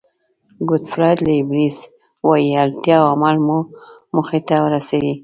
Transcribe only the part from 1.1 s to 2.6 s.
لیبنېز وایي